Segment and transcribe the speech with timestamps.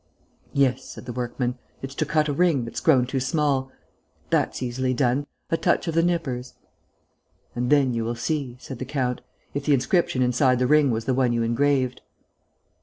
[0.55, 1.59] "Yes," said the workman.
[1.83, 3.71] "It's to cut a ring that's grown too small....
[4.31, 5.27] That's easily done....
[5.51, 6.55] A touch of the nippers...."
[7.55, 9.21] "And then you will see," said the count,
[9.53, 12.01] "if the inscription inside the ring was the one you engraved."